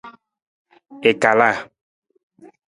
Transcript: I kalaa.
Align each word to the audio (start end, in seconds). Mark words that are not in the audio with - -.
I 1.09 1.11
kalaa. 1.21 1.57